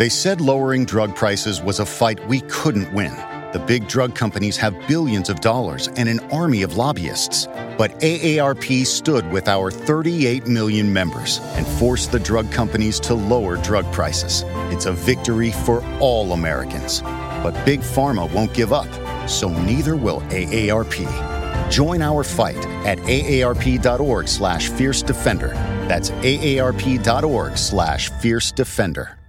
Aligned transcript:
They 0.00 0.08
said 0.08 0.40
lowering 0.40 0.86
drug 0.86 1.14
prices 1.14 1.60
was 1.60 1.78
a 1.78 1.84
fight 1.84 2.26
we 2.26 2.40
couldn't 2.48 2.90
win. 2.94 3.14
The 3.52 3.62
big 3.66 3.86
drug 3.86 4.14
companies 4.14 4.56
have 4.56 4.74
billions 4.88 5.28
of 5.28 5.40
dollars 5.40 5.88
and 5.88 6.08
an 6.08 6.20
army 6.32 6.62
of 6.62 6.78
lobbyists. 6.78 7.46
But 7.76 7.90
AARP 8.00 8.86
stood 8.86 9.30
with 9.30 9.46
our 9.46 9.70
38 9.70 10.46
million 10.46 10.90
members 10.90 11.38
and 11.52 11.66
forced 11.66 12.12
the 12.12 12.18
drug 12.18 12.50
companies 12.50 12.98
to 13.00 13.12
lower 13.14 13.58
drug 13.58 13.84
prices. 13.92 14.42
It's 14.72 14.86
a 14.86 14.92
victory 14.92 15.50
for 15.50 15.84
all 15.98 16.32
Americans. 16.32 17.02
But 17.02 17.62
Big 17.66 17.80
Pharma 17.80 18.32
won't 18.32 18.54
give 18.54 18.72
up, 18.72 18.88
so 19.28 19.50
neither 19.50 19.96
will 19.96 20.22
AARP. 20.30 21.70
Join 21.70 22.00
our 22.00 22.24
fight 22.24 22.64
at 22.86 22.96
aarp.org 23.00 24.28
slash 24.28 24.70
fierce 24.70 25.02
defender. 25.02 25.48
That's 25.88 26.08
aarp.org 26.10 27.58
slash 27.58 28.08
fierce 28.08 28.50
defender. 28.50 29.19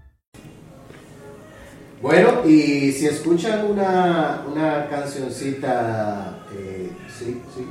Bueno, 2.01 2.41
y 2.47 2.91
si 2.93 3.05
escuchan 3.05 3.63
una, 3.69 4.43
una 4.51 4.89
cancioncita, 4.89 6.45
eh, 6.51 6.89
sí, 7.07 7.39
sí, 7.55 7.67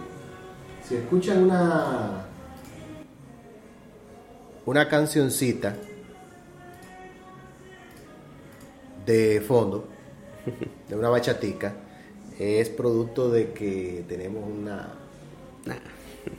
si 0.87 0.95
escuchan 0.95 1.42
una, 1.42 2.27
una 4.66 4.88
cancioncita 4.88 5.74
de 9.04 9.40
fondo, 9.40 9.88
de 10.88 10.95
una 10.95 11.09
bachatica, 11.09 11.74
es 12.38 12.68
producto 12.68 13.30
de 13.30 13.52
que 13.52 14.04
tenemos 14.06 14.45
una, 14.48 14.95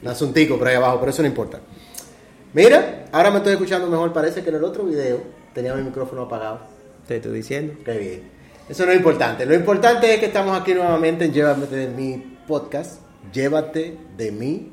un 0.01 0.07
asuntico 0.07 0.57
por 0.57 0.69
ahí 0.69 0.75
abajo, 0.75 0.97
pero 1.01 1.11
eso 1.11 1.23
no 1.23 1.27
importa. 1.27 1.59
Mira, 2.53 3.07
ahora 3.11 3.31
me 3.31 3.37
estoy 3.39 3.51
escuchando 3.51 3.87
mejor, 3.87 4.13
parece 4.13 4.41
que 4.41 4.49
en 4.49 4.55
el 4.55 4.63
otro 4.63 4.85
video 4.85 5.21
tenía 5.53 5.75
mi 5.75 5.83
micrófono 5.83 6.21
apagado. 6.21 6.80
Te 7.11 7.17
estoy 7.17 7.33
diciendo. 7.33 7.73
Qué 7.83 7.97
bien. 7.97 8.21
Eso 8.69 8.85
no 8.85 8.93
es 8.93 8.97
importante. 8.97 9.45
Lo 9.45 9.53
importante 9.53 10.13
es 10.13 10.21
que 10.21 10.27
estamos 10.27 10.57
aquí 10.57 10.73
nuevamente 10.73 11.25
en 11.25 11.33
Llévate 11.33 11.75
de 11.75 11.87
mi 11.89 12.37
podcast. 12.47 13.01
Llévate 13.33 13.97
de 14.15 14.31
mi 14.31 14.71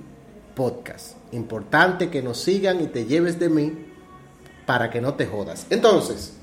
podcast. 0.54 1.16
Importante 1.32 2.10
que 2.10 2.22
nos 2.22 2.40
sigan 2.40 2.80
y 2.80 2.86
te 2.86 3.06
lleves 3.06 3.40
de 3.40 3.48
mí 3.48 3.86
para 4.66 4.88
que 4.88 5.00
no 5.00 5.14
te 5.14 5.26
jodas. 5.26 5.66
Entonces, 5.68 6.34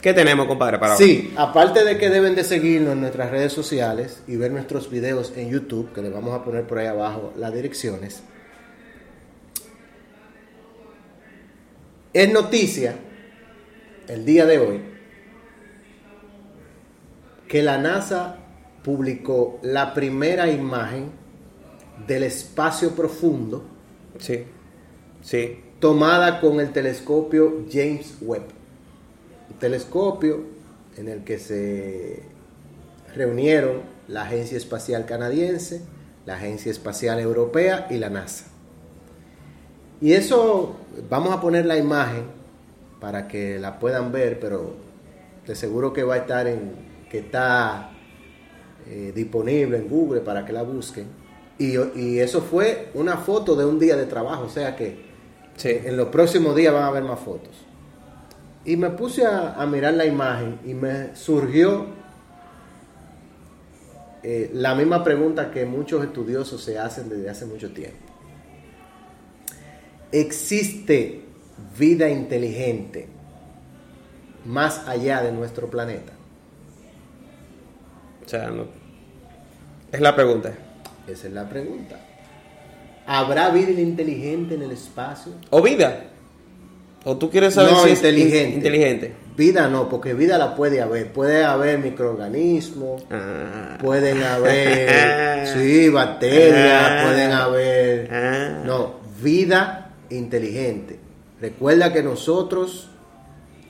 ¿qué 0.00 0.12
tenemos, 0.12 0.48
compadre? 0.48 0.80
Para 0.80 0.96
sí, 0.96 1.32
aparte 1.36 1.84
de 1.84 1.98
que 1.98 2.10
deben 2.10 2.34
de 2.34 2.42
seguirnos 2.42 2.94
en 2.94 3.02
nuestras 3.02 3.30
redes 3.30 3.52
sociales 3.52 4.24
y 4.26 4.34
ver 4.34 4.50
nuestros 4.50 4.90
videos 4.90 5.32
en 5.36 5.50
YouTube, 5.50 5.92
que 5.92 6.02
les 6.02 6.12
vamos 6.12 6.34
a 6.34 6.42
poner 6.42 6.66
por 6.66 6.78
ahí 6.78 6.88
abajo 6.88 7.32
las 7.36 7.54
direcciones. 7.54 8.24
Es 12.12 12.32
noticia 12.32 12.96
el 14.08 14.24
día 14.24 14.44
de 14.44 14.58
hoy 14.58 14.97
que 17.48 17.62
la 17.62 17.78
NASA 17.78 18.36
publicó 18.84 19.58
la 19.62 19.94
primera 19.94 20.50
imagen 20.50 21.10
del 22.06 22.22
espacio 22.24 22.90
profundo. 22.94 23.64
Sí, 24.18 24.44
sí. 25.22 25.64
Tomada 25.80 26.40
con 26.40 26.60
el 26.60 26.72
telescopio 26.72 27.64
James 27.70 28.16
Webb. 28.20 28.44
Un 29.50 29.58
telescopio 29.58 30.42
en 30.96 31.08
el 31.08 31.24
que 31.24 31.38
se 31.38 32.22
reunieron 33.14 33.82
la 34.08 34.22
Agencia 34.22 34.56
Espacial 34.56 35.06
Canadiense, 35.06 35.82
la 36.26 36.34
Agencia 36.34 36.70
Espacial 36.70 37.20
Europea 37.20 37.86
y 37.90 37.96
la 37.96 38.10
NASA. 38.10 38.46
Y 40.00 40.12
eso, 40.12 40.76
vamos 41.08 41.32
a 41.32 41.40
poner 41.40 41.66
la 41.66 41.76
imagen 41.76 42.24
para 43.00 43.28
que 43.28 43.58
la 43.58 43.78
puedan 43.78 44.12
ver, 44.12 44.38
pero 44.40 44.74
de 45.46 45.54
seguro 45.54 45.92
que 45.92 46.02
va 46.02 46.14
a 46.14 46.18
estar 46.18 46.46
en, 46.46 46.87
que 47.10 47.18
está 47.18 47.90
eh, 48.86 49.12
disponible 49.14 49.76
en 49.76 49.88
Google 49.88 50.20
para 50.20 50.44
que 50.44 50.52
la 50.52 50.62
busquen. 50.62 51.06
Y, 51.58 52.18
eso 52.20 52.40
fue 52.40 52.90
una 52.94 53.16
foto 53.16 53.56
de 53.56 53.64
un 53.64 53.80
día 53.80 53.96
de 53.96 54.06
trabajo, 54.06 54.44
o 54.44 54.48
sea 54.48 54.76
que 54.76 55.08
en 55.64 55.96
los 55.96 56.08
próximos 56.08 56.54
días 56.54 56.72
van 56.72 56.84
a 56.84 56.86
haber 56.86 57.02
más 57.02 57.18
fotos. 57.18 57.50
Y 58.64 58.76
me 58.76 58.90
puse 58.90 59.26
a, 59.26 59.66
mirar 59.66 59.94
la 59.94 60.06
imagen 60.06 60.60
y 60.64 60.74
me 60.74 61.16
surgió 61.16 61.86
eh, 64.22 64.50
la 64.54 64.74
misma 64.76 65.02
pregunta 65.02 65.50
que 65.50 65.66
muchos 65.66 66.04
estudiosos 66.04 66.62
se 66.62 66.78
hacen 66.78 67.08
desde 67.08 67.28
hace 67.28 67.44
mucho 67.44 67.72
tiempo. 67.72 67.98
¿Existe 70.12 71.22
vida 71.76 72.08
inteligente 72.08 73.08
más 74.44 74.86
allá 74.86 75.22
de 75.22 75.32
nuestro 75.32 75.68
planeta? 75.68 76.17
O 78.28 78.30
sea, 78.30 78.50
no. 78.50 78.66
Es 79.90 80.02
la 80.02 80.14
pregunta. 80.14 80.52
Esa 81.06 81.28
es 81.28 81.32
la 81.32 81.48
pregunta. 81.48 81.98
¿Habrá 83.06 83.48
vida 83.48 83.70
inteligente 83.80 84.54
en 84.54 84.60
el 84.64 84.72
espacio? 84.72 85.32
¿O 85.48 85.62
vida? 85.62 86.04
¿O 87.06 87.16
tú 87.16 87.30
quieres 87.30 87.54
saber 87.54 87.72
no, 87.72 87.84
si 87.84 87.88
inteligente. 87.88 88.48
es 88.50 88.54
inteligente? 88.54 89.14
Vida 89.34 89.66
no, 89.70 89.88
porque 89.88 90.12
vida 90.12 90.36
la 90.36 90.54
puede 90.54 90.82
haber. 90.82 91.10
Puede 91.10 91.42
haber 91.42 91.78
microorganismos, 91.78 93.02
Ah. 93.10 93.78
pueden 93.80 94.22
haber, 94.22 95.46
sí, 95.54 95.88
bacterias, 95.88 96.82
Ah. 96.84 97.02
pueden 97.06 97.32
haber... 97.32 98.12
Ah. 98.12 98.62
No, 98.66 98.96
vida 99.22 99.94
inteligente. 100.10 100.98
Recuerda 101.40 101.94
que 101.94 102.02
nosotros, 102.02 102.90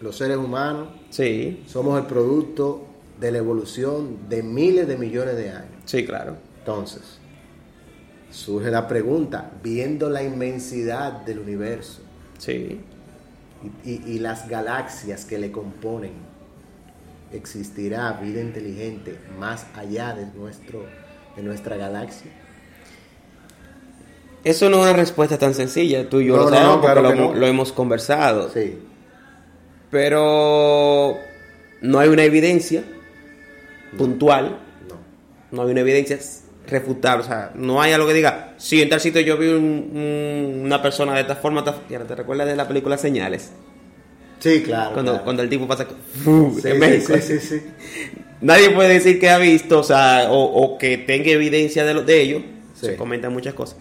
los 0.00 0.16
seres 0.16 0.38
humanos, 0.38 0.88
Sí, 1.10 1.62
somos 1.68 1.96
el 2.00 2.06
producto 2.06 2.87
de 3.20 3.32
la 3.32 3.38
evolución 3.38 4.28
de 4.28 4.42
miles 4.42 4.86
de 4.88 4.96
millones 4.96 5.36
de 5.36 5.50
años. 5.50 5.70
sí, 5.84 6.04
claro. 6.04 6.36
Entonces, 6.60 7.18
surge 8.30 8.70
la 8.70 8.86
pregunta, 8.88 9.50
viendo 9.62 10.10
la 10.10 10.22
inmensidad 10.22 11.12
del 11.24 11.38
universo 11.38 12.00
Sí. 12.38 12.80
y, 13.84 13.90
y- 13.90 14.02
y 14.06 14.18
las 14.18 14.48
galaxias 14.48 15.24
que 15.24 15.38
le 15.38 15.50
componen, 15.50 16.12
¿existirá 17.32 18.12
vida 18.12 18.40
inteligente 18.40 19.18
más 19.38 19.66
allá 19.74 20.14
de, 20.14 20.26
nuestro, 20.38 20.84
de 21.36 21.42
nuestra 21.42 21.76
galaxia? 21.76 22.30
Eso 24.44 24.70
no 24.70 24.76
es 24.78 24.82
una 24.84 24.92
respuesta 24.92 25.36
tan 25.38 25.52
sencilla, 25.54 26.08
tú 26.08 26.20
y 26.20 26.26
yo 26.26 26.36
No, 26.36 26.42
lo 26.44 26.48
sabemos 26.50 26.78
porque 26.86 27.02
lo, 27.02 27.14
no. 27.14 27.34
lo 27.34 27.46
hemos 27.46 27.72
conversado. 27.72 28.50
Sí, 28.52 28.78
Pero 29.90 31.16
no 31.80 31.98
hay 31.98 32.08
una 32.08 32.24
evidencia 32.24 32.84
puntual, 33.96 34.58
no. 34.88 34.96
no 35.56 35.62
hay 35.64 35.70
una 35.72 35.80
evidencia 35.80 36.18
refutable, 36.66 37.24
o 37.24 37.26
sea, 37.26 37.52
no 37.54 37.80
hay 37.80 37.92
algo 37.92 38.06
que 38.06 38.14
diga, 38.14 38.54
si 38.58 38.82
en 38.82 38.88
tal 38.90 39.00
sitio 39.00 39.20
yo 39.22 39.36
vi 39.38 39.48
un- 39.48 39.90
un- 39.94 40.60
una 40.64 40.82
persona 40.82 41.14
de 41.14 41.22
esta 41.22 41.36
forma, 41.36 41.64
te 41.64 42.14
recuerdas 42.14 42.46
de 42.46 42.56
la 42.56 42.68
película 42.68 42.98
Señales, 42.98 43.50
Sí, 44.40 44.62
claro. 44.62 44.92
cuando, 44.92 45.12
claro. 45.12 45.24
cuando 45.24 45.42
el 45.42 45.48
tipo 45.48 45.66
pasa. 45.66 45.86
Sí, 46.22 46.28
en 46.28 46.60
sí, 46.60 46.78
México. 46.78 47.12
sí, 47.16 47.22
sí, 47.22 47.38
sí. 47.40 47.62
Nadie 48.40 48.70
puede 48.70 48.90
decir 48.94 49.18
que 49.18 49.30
ha 49.30 49.38
visto, 49.38 49.80
o 49.80 49.82
sea, 49.82 50.28
o, 50.30 50.44
o 50.44 50.78
que 50.78 50.96
tenga 50.98 51.30
evidencia 51.30 51.84
de, 51.84 51.94
lo, 51.94 52.02
de 52.02 52.20
ello. 52.22 52.38
Sí. 52.74 52.86
Se 52.86 52.96
comentan 52.96 53.32
muchas 53.32 53.54
cosas. 53.54 53.76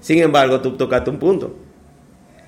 Sin 0.00 0.18
embargo, 0.18 0.60
tú 0.60 0.76
tocaste 0.76 1.10
un 1.10 1.18
punto. 1.20 1.56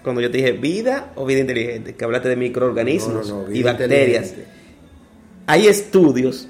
Cuando 0.03 0.21
yo 0.21 0.31
te 0.33 0.39
dije 0.39 0.51
vida 0.53 1.13
o 1.15 1.25
vida 1.27 1.39
inteligente, 1.41 1.95
que 1.95 2.05
hablaste 2.05 2.29
de 2.31 2.35
microorganismos 2.37 3.29
No, 3.29 3.43
no, 3.43 3.49
no, 3.49 3.55
y 3.55 3.63
bacterias. 3.63 4.35
Hay 5.47 5.69
estudios, 5.69 6.49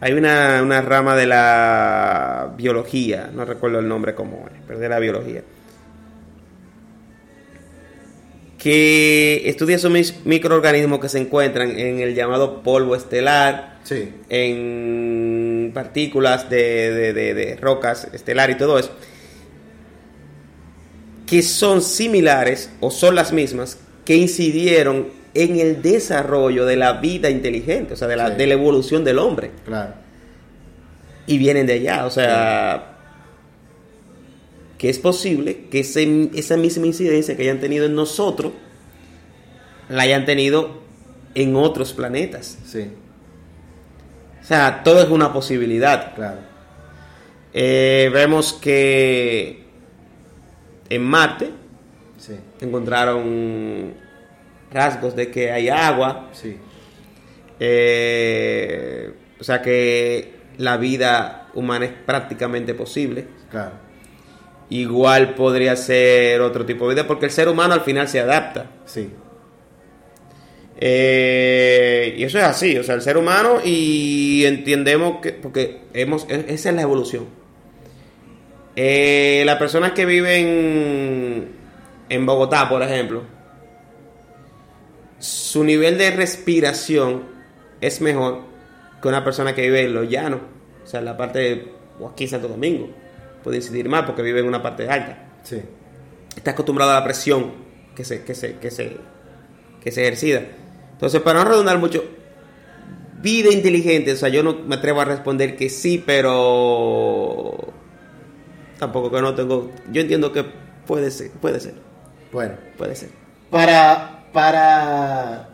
hay 0.00 0.12
una, 0.12 0.62
una 0.62 0.80
rama 0.80 1.16
de 1.16 1.26
la 1.26 2.52
biología, 2.56 3.30
no 3.34 3.44
recuerdo 3.44 3.78
el 3.80 3.88
nombre 3.88 4.14
cómo 4.14 4.48
es, 4.52 4.60
pero 4.66 4.78
de 4.78 4.88
la 4.88 4.98
biología, 4.98 5.42
que 8.58 9.42
estudia 9.48 9.76
esos 9.76 9.92
microorganismos 10.24 10.98
que 10.98 11.08
se 11.08 11.18
encuentran 11.18 11.78
en 11.78 12.00
el 12.00 12.14
llamado 12.14 12.62
polvo 12.62 12.96
estelar, 12.96 13.78
Sí, 13.84 14.12
en 14.28 15.70
partículas 15.72 16.50
de, 16.50 16.90
de- 16.92 17.12
de- 17.14 17.34
de 17.34 17.56
rocas 17.56 18.08
estelar 18.12 18.50
y 18.50 18.56
todo 18.56 18.78
eso, 18.78 18.90
que 21.26 21.42
son 21.42 21.80
similares 21.82 22.70
o 22.80 22.90
son 22.90 23.14
las 23.14 23.32
mismas 23.32 23.78
que 24.04 24.16
incidieron 24.16 25.08
en 25.44 25.58
el 25.58 25.82
desarrollo 25.82 26.64
de 26.66 26.76
la 26.76 26.94
vida 26.94 27.30
inteligente, 27.30 27.94
o 27.94 27.96
sea, 27.96 28.08
de 28.08 28.16
la, 28.16 28.30
Sí. 28.30 28.36
de 28.36 28.46
la 28.46 28.54
evolución 28.54 29.04
del 29.04 29.18
hombre. 29.18 29.50
claro. 29.64 29.94
Y 31.26 31.36
vienen 31.36 31.66
de 31.66 31.74
allá, 31.74 32.06
o 32.06 32.10
sea, 32.10 32.96
que 34.78 34.88
es 34.88 34.98
posible 34.98 35.66
que 35.70 35.80
ese- 35.80 36.30
esa 36.34 36.56
misma 36.56 36.86
incidencia 36.86 37.36
que 37.36 37.42
hayan 37.42 37.60
tenido 37.60 37.84
en 37.84 37.94
nosotros, 37.94 38.52
la 39.90 40.04
hayan 40.04 40.24
tenido 40.24 40.78
en 41.34 41.54
otros 41.56 41.92
planetas. 41.92 42.58
Sí, 42.64 42.86
O 44.42 44.46
sea, 44.48 44.82
todo 44.82 45.02
es 45.02 45.10
una 45.10 45.30
posibilidad. 45.34 46.14
claro. 46.14 46.38
Eh, 47.52 48.08
vemos 48.12 48.54
que 48.54 49.64
en 50.88 51.02
Marte 51.02 51.50
Sí, 52.16 52.32
encontraron 52.60 53.92
rasgos 54.72 55.16
de 55.16 55.30
que 55.30 55.50
hay 55.50 55.68
agua, 55.68 56.28
sí. 56.32 56.56
Eh, 57.60 59.12
o 59.40 59.44
sea 59.44 59.60
que 59.62 60.34
la 60.58 60.76
vida 60.76 61.48
humana 61.54 61.86
es 61.86 61.92
prácticamente 62.06 62.74
posible. 62.74 63.26
Claro. 63.50 63.72
Igual 64.70 65.34
podría 65.34 65.74
ser 65.76 66.40
otro 66.40 66.66
tipo 66.66 66.88
de 66.88 66.94
vida, 66.94 67.06
porque 67.06 67.26
el 67.26 67.32
ser 67.32 67.48
humano 67.48 67.74
al 67.74 67.80
final 67.80 68.08
se 68.08 68.20
adapta. 68.20 68.66
Sí. 68.84 69.10
Eh, 70.80 72.14
y 72.16 72.22
eso 72.22 72.38
es 72.38 72.44
así, 72.44 72.76
o 72.78 72.84
sea, 72.84 72.94
el 72.94 73.02
ser 73.02 73.16
humano 73.16 73.58
y 73.64 74.44
entendemos 74.44 75.20
que, 75.20 75.32
porque 75.32 75.80
hemos, 75.92 76.24
e- 76.30 76.44
esa 76.48 76.68
es 76.68 76.74
la 76.76 76.82
evolución. 76.82 77.26
Eh, 78.76 79.42
las 79.44 79.56
personas 79.56 79.90
que 79.90 80.06
viven 80.06 81.48
en 82.08 82.26
Bogotá, 82.26 82.68
por 82.68 82.80
ejemplo, 82.82 83.22
su 85.18 85.64
nivel 85.64 85.98
de 85.98 86.10
respiración 86.10 87.24
es 87.80 88.00
mejor 88.00 88.40
que 89.02 89.08
una 89.08 89.24
persona 89.24 89.54
que 89.54 89.62
vive 89.62 89.84
en 89.84 89.94
los 89.94 90.08
llanos, 90.08 90.40
o 90.84 90.86
sea, 90.86 91.00
en 91.00 91.06
la 91.06 91.16
parte 91.16 91.38
de 91.38 91.72
o 92.00 92.08
aquí 92.08 92.24
en 92.24 92.30
Santo 92.30 92.48
Domingo. 92.48 92.88
Puede 93.42 93.56
incidir 93.58 93.88
más 93.88 94.04
porque 94.04 94.22
vive 94.22 94.40
en 94.40 94.46
una 94.46 94.62
parte 94.62 94.88
alta 94.88 95.24
Sí. 95.42 95.60
está 96.36 96.50
acostumbrado 96.52 96.90
a 96.92 96.94
la 96.94 97.04
presión 97.04 97.52
que 97.94 98.04
se, 98.04 98.22
que 98.24 98.34
se, 98.34 98.56
que 98.58 98.70
se, 98.70 98.96
que 99.82 99.90
se 99.92 100.02
ejercita. 100.02 100.42
Entonces, 100.92 101.20
para 101.22 101.42
no 101.42 101.48
redundar 101.48 101.78
mucho, 101.78 102.04
vida 103.22 103.52
inteligente, 103.52 104.12
o 104.12 104.16
sea, 104.16 104.28
yo 104.28 104.42
no 104.42 104.54
me 104.66 104.74
atrevo 104.76 105.00
a 105.00 105.04
responder 105.04 105.56
que 105.56 105.68
sí, 105.70 106.02
pero 106.04 107.72
tampoco 108.78 109.10
que 109.10 109.20
no 109.20 109.34
tengo, 109.34 109.70
yo 109.90 110.00
entiendo 110.00 110.32
que 110.32 110.44
puede 110.86 111.10
ser, 111.10 111.30
puede 111.32 111.60
ser, 111.60 111.74
Bueno, 112.32 112.54
puede 112.76 112.94
ser. 112.96 113.10
para, 113.50 114.17
para 114.38 115.48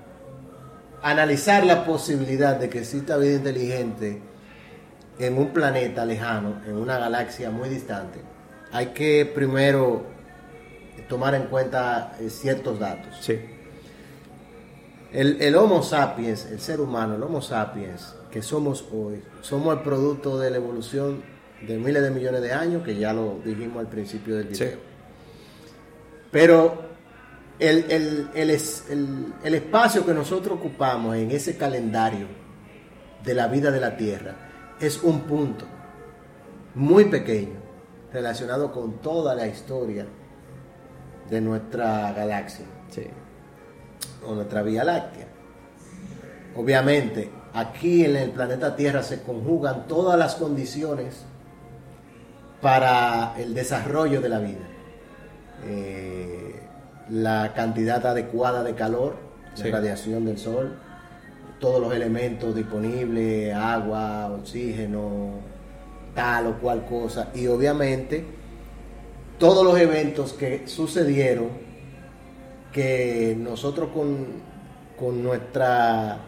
analizar 1.02 1.64
la 1.64 1.86
posibilidad 1.86 2.56
de 2.56 2.69
que 2.69 2.81
exista 2.81 3.16
vida 3.16 3.36
inteligente 3.36 4.20
en 5.19 5.38
un 5.38 5.54
planeta 5.54 6.04
lejano, 6.04 6.60
en 6.66 6.76
una 6.76 6.98
galaxia 6.98 7.50
muy 7.50 7.70
distante, 7.70 8.19
hay 8.72 8.88
que 8.88 9.25
primero 9.25 10.02
tomar 11.08 11.34
en 11.34 11.44
cuenta 11.44 12.14
eh, 12.20 12.28
ciertos 12.28 12.78
datos. 12.78 13.16
Sí, 13.22 13.40
El, 15.14 15.40
el 15.40 15.56
Homo 15.56 15.82
sapiens, 15.82 16.44
el 16.50 16.60
ser 16.60 16.78
humano, 16.78 17.14
el 17.14 17.22
Homo 17.22 17.40
sapiens, 17.40 18.14
que 18.31 18.42
somos 18.42 18.84
hoy, 18.92 19.22
somos 19.40 19.78
el 19.78 19.82
producto 19.82 20.38
de 20.38 20.50
la 20.50 20.58
evolución 20.58 21.22
de 21.66 21.78
miles 21.78 22.02
de 22.02 22.10
millones 22.10 22.42
de 22.42 22.52
años, 22.52 22.82
que 22.84 22.96
ya 22.96 23.14
lo 23.14 23.38
dijimos 23.42 23.78
al 23.78 23.86
principio 23.88 24.36
del 24.36 24.54
Sí. 24.54 24.64
video. 24.64 24.78
Pero 26.31 26.83
el, 27.58 27.84
el- 27.90 28.28
el 28.34 28.50
el- 28.50 29.34
el 29.44 29.54
espacio 29.54 30.04
que 30.04 30.12
nosotros 30.14 30.58
ocupamos 30.58 31.16
en 31.16 31.30
ese 31.30 31.56
calendario 31.56 32.26
de 33.24 33.34
la 33.34 33.46
vida 33.48 33.70
de 33.70 33.80
la 33.80 33.96
Tierra 33.96 34.34
es 34.80 35.02
un 35.02 35.20
punto 35.20 35.64
muy 36.74 37.04
pequeño 37.06 37.60
relacionado 38.12 38.72
con 38.72 38.94
toda 39.00 39.34
la 39.34 39.46
historia 39.46 40.06
de 41.30 41.40
nuestra 41.40 42.12
galaxia 42.12 42.66
sí, 42.90 43.06
o 44.26 44.34
nuestra 44.34 44.62
Vía 44.62 44.84
Láctea. 44.84 45.26
Obviamente, 46.56 47.30
aquí 47.54 48.04
en 48.04 48.16
el 48.16 48.30
planeta 48.30 48.76
Tierra 48.76 49.02
se 49.02 49.22
conjugan 49.22 49.86
todas 49.86 50.18
las 50.18 50.34
condiciones 50.34 51.24
para 52.60 53.34
el 53.38 53.54
desarrollo 53.54 54.20
de 54.20 54.28
la 54.28 54.38
vida. 54.38 54.66
Eh, 55.64 56.60
la 57.10 57.52
cantidad 57.54 58.04
adecuada 58.06 58.62
de 58.62 58.74
calor, 58.74 59.16
de 59.56 59.70
radiación 59.70 60.24
del 60.24 60.38
sol, 60.38 60.76
todos 61.60 61.80
los 61.80 61.94
elementos 61.94 62.54
disponibles, 62.54 63.54
agua, 63.54 64.30
oxígeno, 64.32 65.30
tal 66.14 66.46
o 66.48 66.58
cual 66.58 66.84
cosa, 66.86 67.28
y 67.34 67.46
obviamente 67.46 68.24
todos 69.38 69.64
los 69.64 69.78
eventos 69.78 70.32
que 70.32 70.66
sucedieron 70.68 71.48
que 72.72 73.36
nosotros 73.38 73.90
con, 73.92 74.26
con 74.98 75.22
nuestra 75.22 76.18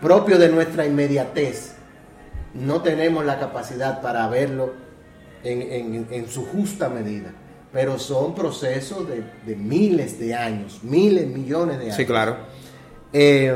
propio 0.00 0.38
de 0.38 0.48
nuestra 0.50 0.84
inmediatez 0.86 1.74
no 2.54 2.82
tenemos 2.82 3.24
la 3.24 3.38
capacidad 3.38 4.00
para 4.02 4.28
verlo 4.28 4.72
en, 5.44 5.62
en- 5.62 6.06
en 6.10 6.28
su 6.28 6.44
justa 6.44 6.88
medida 6.88 7.30
pero 7.76 7.98
son 7.98 8.34
procesos 8.34 9.06
de, 9.06 9.22
de 9.44 9.54
miles 9.54 10.18
de 10.18 10.34
años 10.34 10.80
miles 10.82 11.26
millones 11.26 11.76
de 11.76 11.84
años 11.84 11.96
sí, 11.96 12.06
claro. 12.06 12.38
eh, 13.12 13.54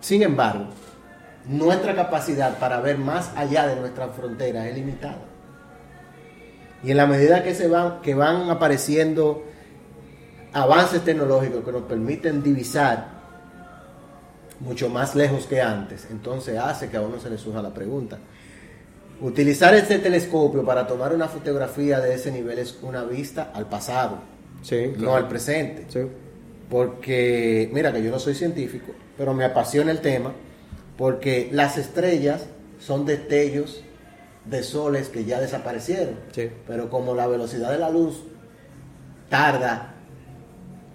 sin 0.00 0.22
embargo, 0.22 0.66
nuestra 1.46 1.94
capacidad 1.94 2.58
para 2.58 2.80
ver 2.80 2.98
más 2.98 3.30
allá 3.36 3.66
de 3.66 3.76
nuestras 3.76 4.14
fronteras 4.14 4.66
es 4.66 4.74
limitada. 4.74 5.18
Y 6.82 6.92
en 6.92 6.96
la 6.96 7.06
medida 7.06 7.42
que 7.42 7.54
se 7.54 7.66
van, 7.68 8.00
que 8.00 8.14
van 8.14 8.48
apareciendo 8.48 9.44
avances 10.52 11.04
tecnológicos 11.04 11.64
que 11.64 11.72
nos 11.72 11.82
permiten 11.82 12.42
divisar 12.42 13.18
mucho 14.60 14.88
más 14.88 15.14
lejos 15.14 15.46
que 15.46 15.60
antes, 15.60 16.06
entonces 16.10 16.58
hace 16.58 16.88
que 16.88 16.96
a 16.96 17.00
uno 17.00 17.18
se 17.18 17.28
le 17.28 17.36
surja 17.36 17.60
la 17.60 17.74
pregunta. 17.74 18.18
Utilizar 19.20 19.74
este 19.74 19.98
telescopio 19.98 20.64
para 20.64 20.86
tomar 20.86 21.12
una 21.12 21.26
fotografía 21.28 21.98
de 22.00 22.14
ese 22.14 22.30
nivel 22.30 22.58
es 22.58 22.78
una 22.82 23.02
vista 23.04 23.50
al 23.54 23.66
pasado, 23.68 24.18
Sí, 24.62 24.92
no 24.96 25.14
al 25.14 25.28
presente 25.28 25.86
Sí. 25.88 26.00
porque 26.70 27.68
mira 27.72 27.92
que 27.92 28.02
yo 28.02 28.10
no 28.10 28.18
soy 28.18 28.34
científico, 28.34 28.92
pero 29.16 29.34
me 29.34 29.44
apasiona 29.44 29.90
el 29.90 30.00
tema, 30.00 30.32
porque 30.96 31.48
las 31.52 31.78
estrellas 31.78 32.46
son 32.80 33.06
destellos 33.06 33.82
de 34.44 34.62
soles 34.62 35.08
que 35.08 35.24
ya 35.24 35.40
desaparecieron, 35.40 36.14
Sí. 36.32 36.48
pero 36.66 36.88
como 36.88 37.14
la 37.14 37.26
velocidad 37.26 37.70
de 37.72 37.78
la 37.78 37.90
luz 37.90 38.22
tarda 39.28 39.94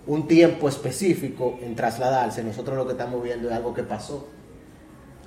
un 0.07 0.27
tiempo 0.27 0.67
específico 0.69 1.59
en 1.61 1.75
trasladarse, 1.75 2.43
nosotros 2.43 2.75
lo 2.77 2.85
que 2.85 2.93
estamos 2.93 3.23
viendo 3.23 3.49
es 3.49 3.55
algo 3.55 3.73
que 3.73 3.83
pasó 3.83 4.27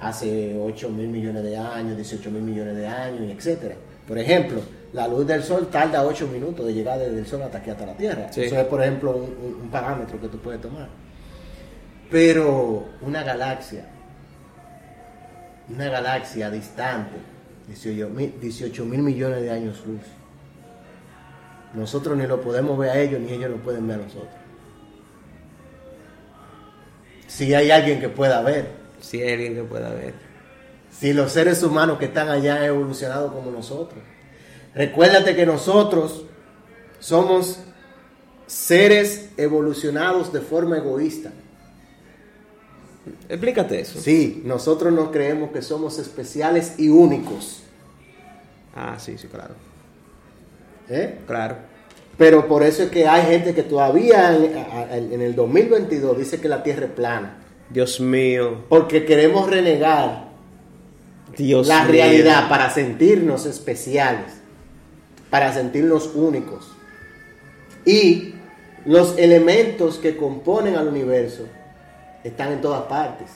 hace 0.01 0.59
8 0.59 0.89
mil 0.91 1.09
millones 1.09 1.43
de 1.43 1.57
años, 1.57 1.97
18 1.97 2.31
mil 2.31 2.43
millones 2.43 2.77
de 2.77 2.87
años, 2.87 3.21
etcétera. 3.31 3.75
Por 4.07 4.19
ejemplo, 4.19 4.61
la 4.93 5.09
luz 5.09 5.27
del 5.27 5.43
sol 5.43 5.69
tarda 5.71 6.05
8 6.05 6.27
minutos 6.29 6.67
de 6.67 6.75
llegar 6.75 6.99
desde 6.99 7.19
el 7.19 7.27
sol 7.27 7.43
hasta 7.43 7.59
aquí, 7.59 7.71
hasta 7.71 7.87
la 7.87 7.95
Tierra. 7.97 8.33
Sí. 8.33 8.43
Eso 8.43 8.57
es, 8.59 8.65
por 8.67 8.83
ejemplo, 8.83 9.17
un, 9.17 9.59
un- 9.63 9.69
parámetro 9.71 10.21
que 10.21 10.29
tú 10.29 10.39
puedes 10.39 10.61
tomar. 10.61 10.89
Pero 12.11 12.85
una 13.03 13.23
galaxia, 13.25 13.85
una 15.69 15.88
galaxia 15.88 16.50
distante, 16.50 17.17
18 17.67 18.09
mil 18.11 18.35
18 18.41 18.85
mil 18.85 19.03
millones 19.03 19.43
de 19.43 19.50
años 19.50 19.83
luz, 19.87 20.03
nosotros 21.75 22.17
ni 22.17 22.26
lo 22.29 22.41
podemos 22.41 22.79
ver 22.79 22.91
a 22.91 22.99
ellos, 23.00 23.21
ni 23.21 23.33
ellos 23.33 23.50
lo 23.50 23.57
pueden 23.57 23.88
ver 23.88 23.99
a 23.99 24.03
nosotros. 24.05 24.31
Si 27.26 27.53
hay 27.55 27.71
alguien 27.73 27.99
que 28.00 28.09
pueda 28.09 28.41
ver, 28.43 28.67
Si 29.00 29.23
hay 29.23 29.33
alguien 29.33 29.55
que 29.55 29.62
pueda 29.62 29.91
ver. 29.91 30.15
si 30.91 31.12
los 31.12 31.33
seres 31.33 31.62
humanos 31.62 31.99
que 31.99 32.07
están 32.07 32.29
allá 32.29 32.57
han 32.57 32.65
evolucionado 32.65 33.33
como 33.33 33.50
nosotros. 33.50 34.00
Recuérdate 34.75 35.35
que 35.35 35.47
nosotros 35.47 36.25
somos 36.99 37.61
seres 38.47 39.31
evolucionados 39.37 40.33
de 40.33 40.41
forma 40.41 40.79
egoísta. 40.79 41.33
Explícate 43.29 43.81
eso. 43.81 44.00
Sí, 44.00 44.43
nosotros 44.45 44.93
no 44.93 45.11
creemos 45.11 45.50
que 45.50 45.62
somos 45.62 45.99
especiales 45.99 46.75
y 46.79 46.88
únicos. 46.88 47.62
Ah, 48.75 48.97
sí, 48.99 49.17
sí, 49.17 49.29
claro. 49.29 49.55
¿eh? 50.88 51.19
Claro. 51.26 51.57
Pero 52.19 52.49
por 52.49 52.62
eso 52.62 52.85
es 52.85 52.91
que 52.91 53.07
hay 53.07 53.23
gente 53.26 53.55
que 53.55 53.62
todavía 53.62 54.35
en, 54.35 55.12
en 55.12 55.21
el 55.21 55.35
2022 55.35 56.19
dice 56.19 56.41
que 56.41 56.49
la 56.49 56.62
Tierra 56.62 56.87
es 56.87 56.93
plana. 56.93 57.46
Dios 57.70 58.00
mío. 58.00 58.64
Porque 58.68 59.04
queremos 59.04 59.49
renegar 59.49 60.28
Dios 61.37 61.66
la 61.66 61.82
mío. 61.82 61.92
realidad 61.92 62.49
para 62.49 62.70
sentirnos 62.70 63.46
especiales, 63.46 64.40
para 65.30 65.52
sentirnos 65.52 66.11
únicos. 66.14 66.73
Y 67.85 68.35
los 68.85 69.18
elementos 69.18 69.99
que 69.99 70.16
componen 70.16 70.76
al 70.76 70.88
universo 70.88 71.44
están 72.25 72.52
en 72.52 72.61
todas 72.61 72.82
partes. 72.82 73.28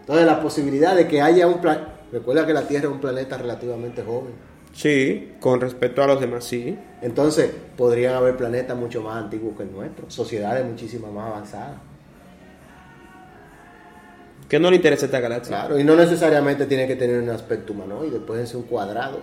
Entonces 0.00 0.26
la 0.26 0.40
posibilidad 0.42 0.96
de 0.96 1.06
que 1.06 1.20
haya 1.22 1.46
un 1.46 1.60
planeta... 1.60 1.88
Recuerda 2.10 2.46
que 2.46 2.52
la 2.52 2.68
Tierra 2.68 2.88
es 2.88 2.92
un 2.92 3.00
planeta 3.00 3.38
relativamente 3.38 4.02
joven. 4.02 4.32
Sí, 4.74 5.34
con 5.40 5.60
respecto 5.60 6.02
a 6.02 6.06
los 6.06 6.20
demás, 6.20 6.44
sí. 6.44 6.76
Entonces 7.00 7.50
podrían 7.76 8.14
haber 8.14 8.36
planetas 8.36 8.76
mucho 8.76 9.00
más 9.00 9.16
antiguos 9.16 9.56
que 9.56 9.62
el 9.62 9.72
nuestro, 9.72 10.10
sociedades 10.10 10.64
muchísimo 10.66 11.10
más 11.10 11.28
avanzadas. 11.28 11.91
¿Qué 14.48 14.58
no 14.60 14.68
le 14.70 14.76
interesa 14.76 15.06
esta 15.06 15.20
galaxia? 15.20 15.56
Claro, 15.60 15.78
y 15.78 15.84
no 15.84 15.96
necesariamente 15.96 16.66
tiene 16.66 16.86
que 16.86 16.96
tener 16.96 17.22
un 17.22 17.30
aspecto 17.30 17.72
humanoide, 17.72 18.18
pueden 18.20 18.46
ser 18.46 18.56
un 18.58 18.64
cuadrado. 18.64 19.20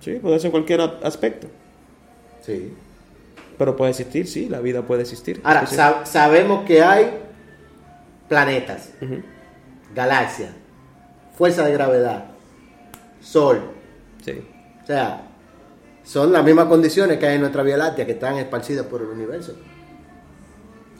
Sí, 0.00 0.14
puede 0.20 0.38
ser 0.40 0.50
cualquier 0.50 0.80
aspecto. 1.02 1.46
Sí. 2.40 2.74
Pero 3.58 3.76
puede 3.76 3.90
existir, 3.90 4.26
sí, 4.26 4.48
la 4.48 4.60
vida 4.60 4.82
puede 4.82 5.02
existir. 5.02 5.40
Ahora, 5.44 5.64
sab- 5.66 6.04
sabemos 6.06 6.64
que 6.64 6.82
hay 6.82 7.10
planetas, 8.28 8.90
Ujú. 9.00 9.22
galaxias, 9.94 10.50
fuerza 11.36 11.64
de 11.64 11.72
gravedad, 11.72 12.24
sol. 13.20 13.60
Sí. 14.24 14.42
O 14.82 14.86
sea, 14.86 15.22
son 16.02 16.32
las 16.32 16.42
mismas 16.44 16.66
condiciones 16.66 17.18
que 17.18 17.26
hay 17.26 17.34
en 17.36 17.42
nuestra 17.42 17.62
Vía 17.62 17.76
Láctea 17.76 18.06
que 18.06 18.12
están 18.12 18.36
esparcidas 18.38 18.86
por 18.86 19.02
el 19.02 19.08
universo. 19.08 19.54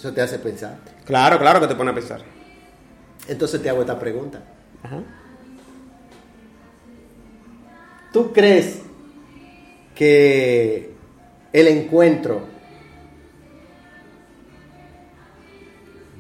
Eso 0.02 0.12
te 0.12 0.20
hace 0.20 0.40
pensar. 0.40 0.78
Claro, 1.04 1.38
claro 1.38 1.60
que 1.60 1.68
te 1.68 1.76
pone 1.76 1.92
a 1.92 1.94
pensar. 1.94 2.22
Entonces 3.28 3.62
te 3.62 3.70
hago 3.70 3.82
esta 3.82 4.00
pregunta. 4.00 4.42
Ajá. 4.82 5.00
¿Tú 8.12 8.32
crees 8.32 8.80
que 9.94 10.92
el 11.52 11.68
encuentro 11.68 12.48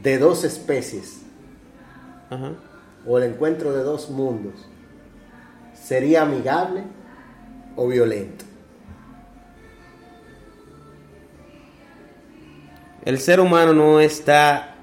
de 0.00 0.16
dos 0.16 0.44
especies 0.44 1.22
Ajá. 2.30 2.52
o 3.04 3.18
el 3.18 3.24
encuentro 3.24 3.72
de 3.72 3.82
dos 3.82 4.10
mundos 4.10 4.68
sería 5.74 6.22
amigable 6.22 6.84
o 7.74 7.88
violento? 7.88 8.44
El 13.04 13.18
ser 13.18 13.40
humano 13.40 13.72
no 13.72 14.00
está 14.00 14.76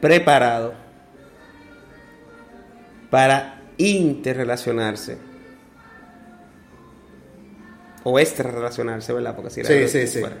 preparado 0.00 0.74
para 3.10 3.62
interrelacionarse. 3.78 5.18
O 8.02 8.18
extrarrelacionarse, 8.18 9.12
¿verdad? 9.12 9.34
Porque 9.34 9.50
si 9.50 9.60
era 9.60 9.88
Sí, 9.88 10.06
fuera, 10.20 10.36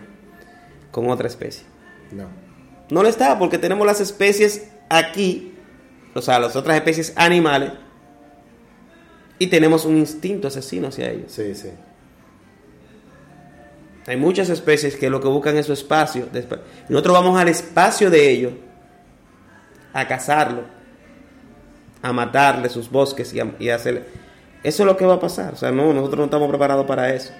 Con 0.90 1.08
otra 1.08 1.28
especie. 1.28 1.64
No. 2.12 2.26
No 2.90 3.02
lo 3.02 3.08
está 3.08 3.38
porque 3.38 3.58
tenemos 3.58 3.86
las 3.86 4.00
especies 4.00 4.68
aquí, 4.90 5.54
o 6.14 6.20
sea, 6.20 6.38
las 6.38 6.56
otras 6.56 6.76
especies 6.76 7.12
animales, 7.16 7.72
y 9.38 9.46
tenemos 9.46 9.84
un 9.84 9.96
instinto 9.96 10.48
asesino 10.48 10.88
hacia 10.88 11.10
ellos. 11.10 11.32
Sí, 11.32 11.54
sí. 11.54 11.70
Hay 14.06 14.16
muchas 14.16 14.50
especies 14.50 14.96
que 14.96 15.08
lo 15.08 15.20
que 15.20 15.28
buscan 15.28 15.56
es 15.56 15.66
su 15.66 15.72
espacio. 15.72 16.28
nosotros 16.88 17.14
vamos 17.14 17.40
al 17.40 17.48
espacio 17.48 18.10
de 18.10 18.30
ellos 18.30 18.52
a 19.92 20.06
cazarlo, 20.06 20.62
a 22.02 22.12
matarle 22.12 22.68
sus 22.68 22.90
bosques 22.90 23.34
y, 23.58 23.70
hacerle. 23.70 24.04
Eso 24.62 24.82
es 24.82 24.86
lo 24.86 24.96
que 24.96 25.06
va 25.06 25.14
a 25.14 25.20
pasar. 25.20 25.54
O 25.54 25.56
sea, 25.56 25.70
no, 25.70 25.94
nosotros 25.94 26.18
no 26.18 26.24
estamos 26.24 26.48
preparados 26.48 26.84
para 26.86 27.14
eso. 27.14 27.32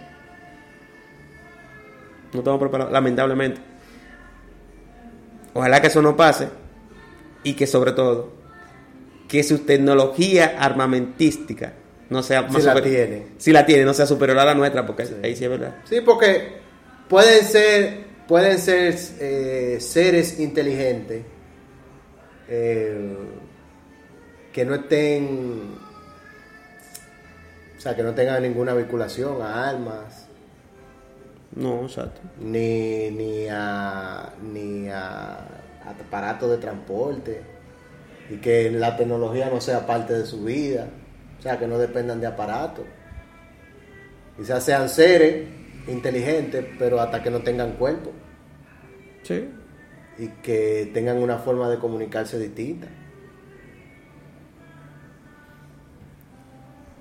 No 2.32 2.38
estamos 2.40 2.60
preparados, 2.60 2.92
lamentablemente. 2.92 3.60
Ojalá 5.52 5.80
que 5.80 5.88
eso 5.88 6.02
no 6.02 6.16
pase 6.16 6.48
y 7.42 7.54
que 7.54 7.66
sobre 7.66 7.92
todo 7.92 8.32
que 9.28 9.42
su 9.42 9.60
tecnología 9.60 10.56
armamentística 10.58 11.74
no 12.10 12.22
sea 12.22 12.42
más 12.42 12.64
la 12.64 12.74
super- 12.74 12.90
tiene. 12.90 13.26
si 13.38 13.52
la 13.52 13.64
tiene, 13.66 13.84
no 13.84 13.94
sea 13.94 14.06
superior 14.06 14.38
a 14.38 14.44
la 14.44 14.54
nuestra, 14.54 14.86
porque 14.86 15.04
ahí 15.22 15.34
sí 15.36 15.44
es 15.44 15.50
verdad. 15.50 15.76
Sí, 15.84 16.00
porque 16.04 16.58
pueden 17.08 17.44
ser, 17.44 18.04
pueden 18.28 18.58
ser 18.58 18.94
eh, 19.20 19.78
seres 19.80 20.38
inteligentes 20.40 21.22
eh, 22.48 23.16
que 24.52 24.64
no 24.64 24.74
estén, 24.74 25.74
o 27.76 27.80
sea, 27.80 27.96
que 27.96 28.02
no 28.02 28.14
tengan 28.14 28.42
ninguna 28.42 28.74
vinculación 28.74 29.40
a 29.42 29.68
armas, 29.70 30.26
No, 31.56 31.84
exacto. 31.84 32.20
ni, 32.40 33.10
ni 33.10 33.46
a 33.50 34.32
ni 34.42 34.88
a 34.88 35.38
aparatos 35.84 36.50
de 36.50 36.58
transporte, 36.58 37.42
y 38.30 38.36
que 38.36 38.70
la 38.70 38.96
tecnología 38.96 39.50
no 39.50 39.60
sea 39.60 39.86
parte 39.86 40.14
de 40.14 40.24
su 40.26 40.44
vida, 40.44 40.88
o 41.38 41.42
sea, 41.42 41.58
que 41.58 41.66
no 41.66 41.78
dependan 41.78 42.20
de 42.20 42.26
aparatos. 42.26 42.84
Quizás 44.36 44.64
sean 44.64 44.88
seres 44.88 45.46
inteligentes, 45.86 46.64
pero 46.78 47.00
hasta 47.00 47.22
que 47.22 47.30
no 47.30 47.40
tengan 47.40 47.72
cuerpo 47.72 48.10
Sí. 49.22 49.48
y 50.18 50.28
que 50.42 50.90
tengan 50.92 51.18
una 51.18 51.38
forma 51.38 51.68
de 51.68 51.78
comunicarse 51.78 52.38
distinta. 52.38 52.88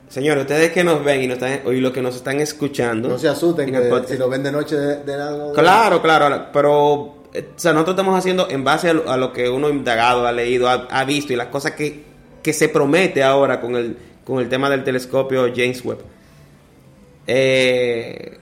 Señores, 0.10 0.44
ustedes 0.44 0.72
que 0.72 0.84
nos 0.84 1.04
ven 1.04 1.24
y, 1.24 1.28
nos 1.28 1.42
están, 1.42 1.74
y 1.74 1.80
los 1.80 1.92
que 1.92 2.02
nos 2.02 2.16
están 2.16 2.40
escuchando. 2.40 3.10
No 3.10 3.18
se 3.18 3.28
asusten 3.28 3.74
el 3.74 3.90
que 3.90 4.08
si 4.08 4.18
lo 4.18 4.30
ven 4.30 4.44
de 4.44 4.52
noche 4.52 4.76
de, 4.76 4.98
de. 4.98 5.52
Claro, 5.56 6.04
claro, 6.04 6.50
pero 6.54 7.24
eh, 7.34 7.50
o 7.56 7.60
sea, 7.60 7.74
nosotros 7.74 7.96
estamos 7.96 8.20
haciendo 8.20 8.48
en 8.48 8.64
base 8.64 8.90
a 8.90 8.94
lo, 8.94 9.10
a 9.10 9.18
lo 9.18 9.34
que 9.34 9.50
uno 9.50 9.68
ha 9.68 9.70
indagado, 9.72 10.28
ha 10.28 10.32
leído, 10.32 10.70
ha, 10.70 10.88
ha 10.92 11.04
visto 11.04 11.34
y 11.34 11.36
las 11.36 11.48
cosas 11.48 11.72
que, 11.72 12.04
que 12.44 12.54
se 12.54 12.70
promete 12.70 13.24
ahora 13.24 13.60
con 13.60 13.76
el, 13.76 13.98
con 14.26 14.40
el 14.40 14.50
tema 14.50 14.70
del 14.70 14.84
telescopio 14.84 15.52
James 15.56 15.84
Webb. 15.84 16.00
Eh, 17.28 18.38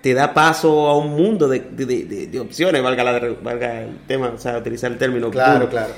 te 0.00 0.14
da 0.14 0.32
paso 0.32 0.86
a 0.88 0.96
un 0.96 1.10
mundo 1.16 1.48
de, 1.48 1.60
de- 1.60 1.86
de- 1.86 2.04
de- 2.04 2.26
de 2.28 2.40
opciones, 2.40 2.82
valga, 2.82 3.02
la, 3.04 3.18
valga 3.42 3.82
el 3.82 3.98
tema, 4.06 4.28
o 4.28 4.38
sea, 4.38 4.58
utilizar 4.58 4.92
el 4.92 4.98
término. 4.98 5.30
Claro, 5.30 5.68
claro. 5.68 5.92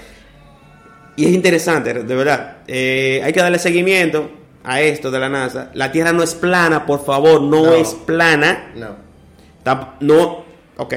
Y 1.17 1.27
es 1.27 1.33
interesante, 1.33 1.93
de 1.93 2.15
verdad. 2.15 2.59
Eh, 2.67 3.21
hay 3.25 3.33
que 3.33 3.41
darle 3.41 3.59
seguimiento 3.59 4.31
a 4.65 4.81
esto 4.81 5.11
de 5.11 5.19
la 5.19 5.29
NASA. 5.29 5.71
La 5.75 5.93
Tierra 5.93 6.13
no 6.13 6.23
es 6.23 6.35
plana, 6.35 6.87
por 6.87 7.05
favor, 7.05 7.43
no, 7.43 7.67
No. 7.67 7.75
es 7.75 7.95
plana. 7.95 8.71
No. 8.77 8.97
Tamp- 9.65 9.95
No, 10.01 10.45
ok, 10.77 10.95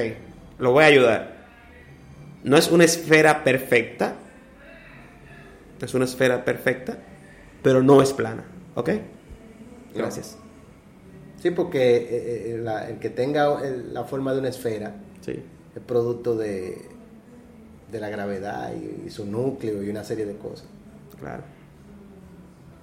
lo 0.58 0.72
voy 0.72 0.84
a 0.84 0.86
ayudar. 0.86 1.32
No 2.44 2.56
es 2.56 2.70
una 2.70 2.84
esfera 2.84 3.44
perfecta. 3.44 4.14
Es 5.82 5.92
una 5.94 6.04
esfera 6.04 6.44
perfecta, 6.44 6.96
pero 7.62 7.82
no 7.82 8.02
es 8.02 8.12
plana, 8.12 8.44
¿ok? 8.74 8.90
Gracias. 9.94 10.36
Sí, 11.40 11.50
porque 11.50 11.96
eh, 11.96 12.52
eh, 12.54 12.58
la- 12.62 12.88
el 12.88 12.98
que 12.98 13.10
tenga 13.10 13.60
la 13.60 14.04
forma 14.04 14.32
de 14.32 14.38
una 14.40 14.48
esfera 14.48 14.94
Sí. 15.20 15.32
es 15.74 15.82
producto 15.86 16.36
de, 16.36 16.78
de 17.90 18.00
la 18.00 18.08
gravedad 18.08 18.72
y, 18.74 19.06
y 19.06 19.10
su 19.10 19.26
núcleo 19.26 19.82
y 19.82 19.88
una 19.90 20.04
serie 20.04 20.24
de 20.26 20.36
cosas. 20.36 20.66
Claro. 21.20 21.42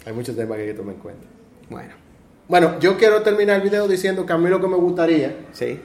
Hay 0.05 0.13
muchos 0.13 0.35
temas 0.35 0.55
que 0.57 0.63
hay 0.63 0.67
que 0.69 0.73
tomar 0.75 0.95
en 0.95 1.01
cuenta. 1.01 1.27
Bueno, 1.69 1.93
Bueno, 2.47 2.79
yo 2.79 2.97
quiero 2.97 3.21
terminar 3.21 3.57
el 3.57 3.61
video 3.63 3.87
diciendo 3.87 4.25
que 4.25 4.33
a 4.33 4.37
mí 4.37 4.49
lo 4.49 4.59
que 4.61 4.67
me 4.67 4.75
gustaría 4.77 5.35
sí. 5.51 5.79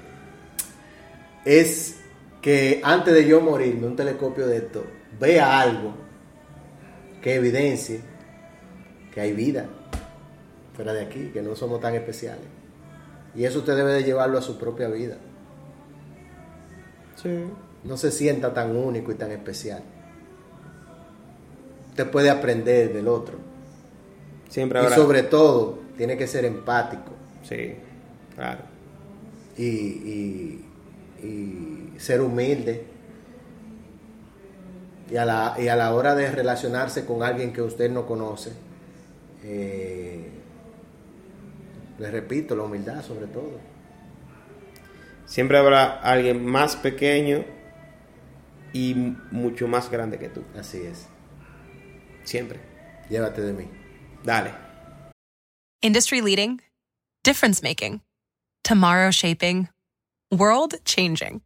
es 1.45 2.01
que 2.41 2.81
antes 2.85 3.15
de 3.15 3.27
yo 3.27 3.41
morirme, 3.41 3.87
un 3.87 3.97
telescopio 3.97 4.47
de 4.47 4.59
esto 4.59 4.85
vea 5.19 5.61
algo 5.61 5.95
que 7.23 7.35
evidencie 7.37 8.01
que 9.15 9.21
hay 9.21 9.33
vida 9.33 9.67
fuera 10.75 10.93
de 10.93 11.03
aquí, 11.03 11.31
que 11.33 11.41
no 11.41 11.55
somos 11.55 11.81
tan 11.81 11.95
especiales. 11.95 12.45
Y 13.35 13.45
eso 13.45 13.61
usted 13.61 13.77
debe 13.77 13.93
de 13.93 14.03
llevarlo 14.05 14.39
a 14.39 14.43
su 14.43 14.59
propia 14.59 14.89
vida. 14.89 15.17
Sí. 17.23 17.31
No 17.85 17.97
se 17.97 18.11
sienta 18.11 18.53
tan 18.53 18.77
único 18.77 19.13
y 19.13 19.15
tan 19.15 19.31
especial. 19.31 19.83
Usted 21.91 22.11
puede 22.11 22.31
aprender 22.31 22.93
del 22.93 23.07
otro. 23.09 23.37
Siempre 24.49 24.81
Y 24.81 24.83
ahora. 24.85 24.97
sobre 24.97 25.23
todo, 25.23 25.79
tiene 25.97 26.17
que 26.17 26.27
ser 26.27 26.45
empático. 26.45 27.13
Sí, 27.45 27.75
claro. 28.35 28.61
y, 29.57 29.65
y- 29.65 30.65
y 31.23 31.93
ser 31.99 32.21
humilde. 32.21 32.85
Y 35.11 35.17
a, 35.17 35.25
la, 35.25 35.55
y 35.59 35.69
a 35.69 35.77
la 35.77 35.95
hora 35.95 36.15
de 36.15 36.31
relacionarse 36.31 37.05
con 37.05 37.23
alguien 37.23 37.53
que 37.53 37.63
usted 37.63 37.91
no 37.91 38.07
conoce, 38.07 38.53
eh, 39.45 40.31
les 41.99 42.11
repito, 42.13 42.57
la 42.57 42.65
humildad 42.65 43.05
sobre 43.05 43.27
todo. 43.27 43.61
Siempre 45.27 45.59
habrá 45.59 46.01
alguien 46.01 46.45
más 46.45 46.77
pequeño 46.77 47.45
y 48.73 48.95
mucho 49.31 49.69
más 49.69 49.91
grande 49.91 50.19
que 50.19 50.29
tú. 50.29 50.45
Así 50.59 50.83
es. 50.83 51.07
Siempre. 52.25 52.61
Llévate 53.09 53.43
de 53.43 53.53
mí. 53.53 53.69
Dale. 54.25 54.53
Industry 55.83 56.23
leading, 56.23 56.61
difference 57.23 57.63
making, 57.63 58.01
tomorrow 58.63 59.11
shaping, 59.11 59.69
world 60.31 60.75
changing. 60.87 61.43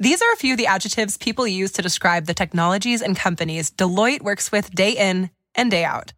These 0.00 0.20
are 0.20 0.32
a 0.32 0.36
few 0.36 0.54
of 0.54 0.58
the 0.58 0.66
adjectives 0.66 1.16
people 1.16 1.46
use 1.46 1.70
to 1.72 1.82
describe 1.82 2.26
the 2.26 2.34
technologies 2.34 3.00
and 3.00 3.16
companies 3.16 3.70
Deloitte 3.70 4.22
works 4.22 4.50
with 4.50 4.74
day 4.74 4.90
in 4.90 5.30
and 5.54 5.70
day 5.70 5.84
out. 5.84 6.12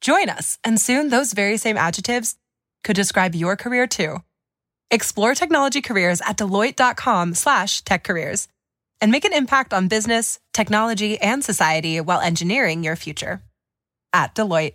Join 0.00 0.28
us, 0.30 0.58
and 0.64 0.80
soon 0.80 1.08
those 1.08 1.32
very 1.32 1.56
same 1.56 1.76
adjectives 1.76 2.36
could 2.84 2.96
describe 2.96 3.34
your 3.34 3.56
career 3.56 3.86
too. 3.86 4.18
Explore 4.90 5.34
technology 5.34 5.80
careers 5.80 6.20
at 6.22 6.36
deloitte.com 6.38 7.34
slash 7.34 7.82
tech 7.82 8.02
careers 8.02 8.48
and 9.00 9.12
make 9.12 9.24
an 9.24 9.32
impact 9.32 9.72
on 9.72 9.88
business, 9.88 10.40
technology, 10.52 11.18
and 11.20 11.44
society 11.44 12.00
while 12.00 12.20
engineering 12.20 12.82
your 12.82 12.96
future. 12.96 13.42
At 14.12 14.34
Deloitte. 14.34 14.74